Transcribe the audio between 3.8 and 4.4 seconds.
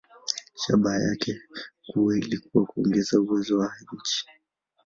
nchi.